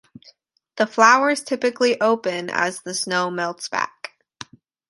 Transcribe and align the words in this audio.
The 0.77 0.87
flowers 0.87 1.43
typically 1.43 2.01
open 2.01 2.49
as 2.49 2.81
the 2.81 2.95
snow 2.95 3.29
melts 3.29 3.69
back. 3.69 4.13